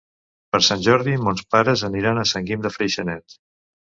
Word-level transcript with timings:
Per 0.55 0.61
Sant 0.67 0.81
Jordi 0.87 1.13
mons 1.27 1.45
pares 1.55 1.85
aniran 1.91 2.23
a 2.23 2.27
Sant 2.33 2.49
Guim 2.51 2.65
de 2.67 2.73
Freixenet. 2.79 3.41